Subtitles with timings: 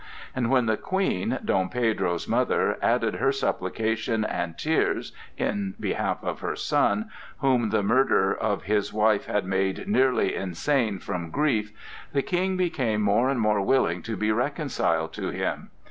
[0.35, 6.39] And when the Queen, Dom Pedro's mother, added her supplications and tears in behalf of
[6.39, 11.71] her son, whom the murder of his wife had made nearly insane from grief,
[12.13, 15.69] the King became more and more willing to be reconciled to him.